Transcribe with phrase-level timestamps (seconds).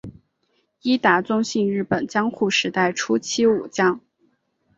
[0.81, 4.01] 伊达宗信日本江户时代初期武将。